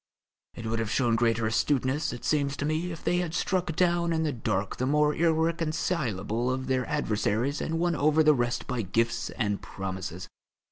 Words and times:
It 0.55 0.65
would 0.65 0.79
have 0.79 0.89
shown 0.89 1.15
greater 1.15 1.45
astuteness, 1.45 2.11
it 2.11 2.25
seems 2.25 2.57
to 2.57 2.65
me, 2.65 2.91
if 2.91 3.03
they 3.03 3.17
had 3.17 3.35
struck 3.35 3.75
down 3.75 4.11
in 4.13 4.23
the 4.23 4.31
dark 4.33 4.77
the 4.77 4.87
more 4.87 5.13
irreconcilable 5.13 6.49
of 6.49 6.65
their 6.65 6.87
adversaries 6.87 7.61
and 7.61 7.77
won 7.77 7.95
over 7.95 8.23
the 8.23 8.33
rest 8.33 8.65
by 8.65 8.81
gifts 8.81 9.29
and 9.29 9.61
promises. 9.61 10.27